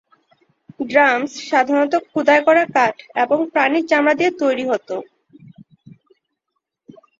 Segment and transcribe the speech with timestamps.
[0.83, 4.89] Drums সাধারণত খোদাই করা কাঠ এবং প্রাণী চামড়া দিয়ে তৈরি হত।